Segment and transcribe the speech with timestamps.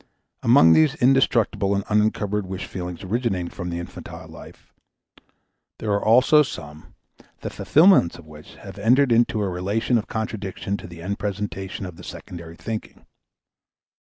[0.41, 4.73] Among these indestructible and unincumbered wish feelings originating from the infantile life,
[5.77, 6.95] there are also some,
[7.41, 11.85] the fulfillments of which have entered into a relation of contradiction to the end presentation
[11.85, 13.05] of the secondary thinking.